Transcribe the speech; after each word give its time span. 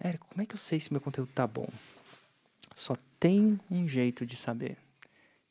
Érico, 0.00 0.26
como 0.28 0.42
é 0.42 0.46
que 0.46 0.54
eu 0.54 0.58
sei 0.58 0.78
se 0.78 0.92
meu 0.92 1.00
conteúdo 1.00 1.30
tá 1.34 1.46
bom? 1.46 1.68
Só 2.74 2.94
tem 3.18 3.58
um 3.70 3.88
jeito 3.88 4.24
de 4.24 4.36
saber, 4.36 4.76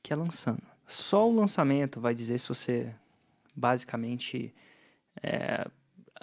que 0.01 0.13
é 0.13 0.15
lançando. 0.15 0.63
Só 0.87 1.29
o 1.29 1.35
lançamento 1.35 1.99
vai 1.99 2.15
dizer 2.15 2.37
se 2.39 2.47
você 2.47 2.93
basicamente 3.53 4.53
é, 5.21 5.67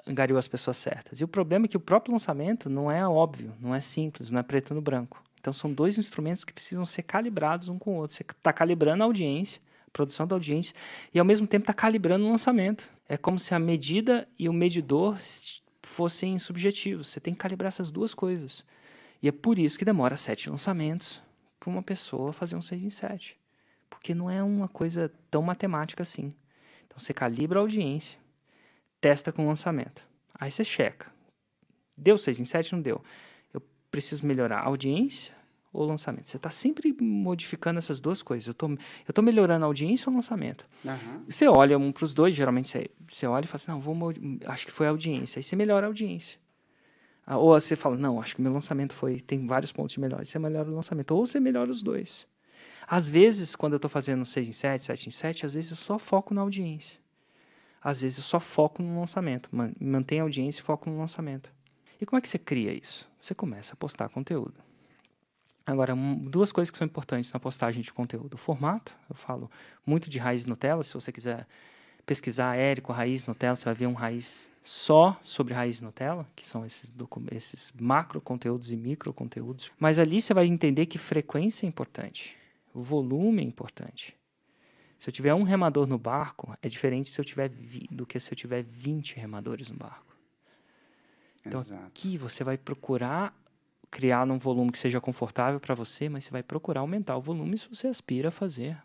angariou 0.06 0.38
as 0.38 0.48
pessoas 0.48 0.76
certas. 0.76 1.20
E 1.20 1.24
o 1.24 1.28
problema 1.28 1.66
é 1.66 1.68
que 1.68 1.76
o 1.76 1.80
próprio 1.80 2.12
lançamento 2.12 2.70
não 2.70 2.90
é 2.90 3.06
óbvio, 3.06 3.54
não 3.60 3.74
é 3.74 3.80
simples, 3.80 4.30
não 4.30 4.40
é 4.40 4.42
preto 4.42 4.74
no 4.74 4.80
branco. 4.80 5.22
Então 5.38 5.52
são 5.52 5.70
dois 5.72 5.98
instrumentos 5.98 6.44
que 6.44 6.52
precisam 6.52 6.86
ser 6.86 7.02
calibrados 7.02 7.68
um 7.68 7.78
com 7.78 7.94
o 7.94 7.96
outro. 7.96 8.16
Você 8.16 8.22
está 8.22 8.52
calibrando 8.52 9.02
a 9.02 9.06
audiência, 9.06 9.60
a 9.86 9.90
produção 9.90 10.26
da 10.26 10.34
audiência, 10.34 10.74
e 11.12 11.18
ao 11.18 11.24
mesmo 11.24 11.46
tempo 11.46 11.64
está 11.64 11.74
calibrando 11.74 12.24
o 12.24 12.30
lançamento. 12.30 12.88
É 13.06 13.18
como 13.18 13.38
se 13.38 13.54
a 13.54 13.58
medida 13.58 14.26
e 14.38 14.48
o 14.48 14.52
medidor 14.52 15.18
fossem 15.94 16.38
subjetivos. 16.38 17.08
Você 17.08 17.20
tem 17.20 17.32
que 17.32 17.40
calibrar 17.40 17.68
essas 17.68 17.90
duas 17.90 18.12
coisas. 18.12 18.64
E 19.22 19.28
é 19.28 19.32
por 19.32 19.58
isso 19.58 19.78
que 19.78 19.84
demora 19.84 20.16
sete 20.16 20.50
lançamentos 20.50 21.22
para 21.60 21.70
uma 21.70 21.82
pessoa 21.82 22.32
fazer 22.32 22.56
um 22.56 22.60
6 22.60 22.84
em 22.84 22.90
7. 22.90 23.38
Porque 23.88 24.14
não 24.14 24.28
é 24.28 24.42
uma 24.42 24.68
coisa 24.68 25.10
tão 25.30 25.40
matemática 25.40 26.02
assim. 26.02 26.34
Então 26.84 26.98
você 26.98 27.14
calibra 27.14 27.58
a 27.58 27.62
audiência, 27.62 28.18
testa 29.00 29.32
com 29.32 29.44
o 29.44 29.48
lançamento. 29.48 30.06
Aí 30.34 30.50
você 30.50 30.64
checa. 30.64 31.10
Deu 31.96 32.18
6 32.18 32.40
em 32.40 32.44
7? 32.44 32.72
Não 32.72 32.82
deu. 32.82 33.02
Eu 33.52 33.62
preciso 33.90 34.26
melhorar 34.26 34.58
a 34.58 34.66
audiência 34.66 35.34
ou 35.74 35.84
lançamento. 35.84 36.28
Você 36.28 36.36
está 36.36 36.48
sempre 36.48 36.96
modificando 37.00 37.78
essas 37.78 38.00
duas 38.00 38.22
coisas. 38.22 38.46
Eu 38.46 38.52
estou 38.52 38.78
tô 39.12 39.20
melhorando 39.20 39.64
a 39.64 39.68
audiência 39.68 40.08
ou 40.08 40.12
o 40.12 40.16
lançamento. 40.16 40.66
Uhum. 40.84 41.24
Você 41.28 41.48
olha 41.48 41.76
um 41.76 41.90
para 41.90 42.04
os 42.04 42.14
dois, 42.14 42.34
geralmente 42.34 42.68
você, 42.68 42.90
você 43.06 43.26
olha 43.26 43.44
e 43.44 43.48
fala 43.48 43.56
assim, 43.56 43.70
não, 43.72 43.80
vou, 43.80 44.12
acho 44.46 44.64
que 44.64 44.72
foi 44.72 44.86
a 44.86 44.90
audiência. 44.90 45.40
Aí 45.40 45.42
você 45.42 45.56
melhora 45.56 45.86
a 45.86 45.88
audiência. 45.88 46.38
Ah, 47.26 47.36
ou 47.36 47.58
você 47.58 47.74
fala, 47.74 47.96
não, 47.96 48.20
acho 48.20 48.36
que 48.36 48.42
meu 48.42 48.52
lançamento 48.52 48.94
foi, 48.94 49.20
tem 49.20 49.46
vários 49.46 49.72
pontos 49.72 49.94
de 49.94 50.00
melhora. 50.00 50.24
Você 50.24 50.38
melhora 50.38 50.70
o 50.70 50.74
lançamento. 50.74 51.10
Ou 51.10 51.26
você 51.26 51.40
melhora 51.40 51.70
os 51.70 51.82
dois. 51.82 52.26
Às 52.86 53.08
vezes, 53.08 53.56
quando 53.56 53.72
eu 53.72 53.76
estou 53.78 53.88
fazendo 53.88 54.24
6 54.24 54.48
em 54.48 54.52
7, 54.52 54.84
7 54.84 55.08
em 55.08 55.12
7, 55.12 55.46
às 55.46 55.54
vezes 55.54 55.70
eu 55.70 55.76
só 55.76 55.98
foco 55.98 56.32
na 56.32 56.42
audiência. 56.42 56.98
Às 57.82 58.00
vezes 58.00 58.18
eu 58.18 58.24
só 58.24 58.38
foco 58.38 58.82
no 58.82 59.00
lançamento. 59.00 59.48
Mantém 59.80 60.20
a 60.20 60.22
audiência 60.22 60.60
e 60.60 60.62
foco 60.62 60.88
no 60.88 60.98
lançamento. 60.98 61.50
E 62.00 62.06
como 62.06 62.18
é 62.18 62.20
que 62.20 62.28
você 62.28 62.38
cria 62.38 62.72
isso? 62.72 63.08
Você 63.18 63.34
começa 63.34 63.72
a 63.72 63.76
postar 63.76 64.08
conteúdo. 64.10 64.54
Agora, 65.66 65.94
duas 65.96 66.52
coisas 66.52 66.70
que 66.70 66.76
são 66.76 66.84
importantes 66.84 67.32
na 67.32 67.40
postagem 67.40 67.82
de 67.82 67.92
conteúdo. 67.92 68.34
O 68.34 68.38
formato, 68.38 68.94
eu 69.08 69.16
falo 69.16 69.50
muito 69.86 70.10
de 70.10 70.18
raiz 70.18 70.44
Nutella. 70.44 70.82
Se 70.82 70.92
você 70.92 71.10
quiser 71.10 71.46
pesquisar 72.04 72.56
Érico 72.56 72.92
Raiz 72.92 73.24
Nutella, 73.24 73.56
você 73.56 73.64
vai 73.64 73.74
ver 73.74 73.86
um 73.86 73.94
raiz 73.94 74.50
só 74.62 75.18
sobre 75.22 75.54
raiz 75.54 75.80
Nutella, 75.80 76.26
que 76.34 76.46
são 76.46 76.64
esses, 76.64 76.92
esses 77.32 77.72
macro 77.78 78.20
conteúdos 78.20 78.72
e 78.72 78.76
micro 78.76 79.12
conteúdos. 79.12 79.72
Mas 79.78 79.98
ali 79.98 80.20
você 80.20 80.34
vai 80.34 80.46
entender 80.46 80.86
que 80.86 80.98
frequência 80.98 81.66
é 81.66 81.68
importante, 81.68 82.36
o 82.72 82.82
volume 82.82 83.42
é 83.42 83.44
importante. 83.44 84.14
Se 84.98 85.10
eu 85.10 85.12
tiver 85.12 85.34
um 85.34 85.42
remador 85.42 85.86
no 85.86 85.98
barco, 85.98 86.56
é 86.62 86.68
diferente 86.68 87.10
se 87.10 87.20
eu 87.20 87.24
tiver 87.24 87.50
do 87.90 88.06
que 88.06 88.18
se 88.18 88.32
eu 88.32 88.36
tiver 88.36 88.62
20 88.62 89.16
remadores 89.16 89.70
no 89.70 89.76
barco. 89.76 90.16
Então 91.44 91.60
Exato. 91.60 91.84
aqui 91.84 92.16
você 92.16 92.42
vai 92.42 92.56
procurar 92.56 93.38
criar 93.94 94.26
num 94.26 94.38
volume 94.38 94.72
que 94.72 94.78
seja 94.78 95.00
confortável 95.00 95.60
para 95.60 95.72
você, 95.72 96.08
mas 96.08 96.24
você 96.24 96.32
vai 96.32 96.42
procurar 96.42 96.80
aumentar 96.80 97.16
o 97.16 97.20
volume 97.20 97.56
se 97.56 97.68
você 97.68 97.86
aspira 97.86 98.28
a 98.28 98.32
fazer 98.32 98.76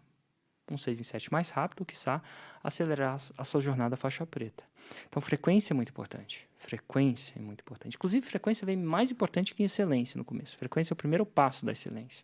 um 0.72 0.78
6 0.78 1.00
em 1.00 1.04
7 1.04 1.32
mais 1.32 1.50
rápido, 1.50 1.84
que 1.84 1.96
está 1.96 2.22
acelerar 2.64 3.18
a 3.36 3.44
sua 3.44 3.60
jornada 3.60 3.98
faixa 3.98 4.24
preta. 4.24 4.64
Então, 5.08 5.20
frequência 5.20 5.74
é 5.74 5.76
muito 5.76 5.90
importante. 5.90 6.48
Frequência 6.58 7.34
é 7.36 7.42
muito 7.42 7.62
importante. 7.62 7.96
Inclusive, 7.96 8.24
frequência 8.24 8.68
vem 8.68 8.78
mais 8.78 9.10
importante 9.10 9.56
que 9.56 9.64
excelência 9.64 10.16
no 10.16 10.24
começo. 10.24 10.56
Frequência 10.58 10.94
é 10.94 10.96
o 10.96 10.98
primeiro 10.98 11.26
passo 11.26 11.66
da 11.66 11.72
excelência. 11.72 12.24